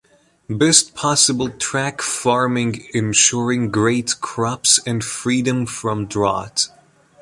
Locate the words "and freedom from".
4.83-6.07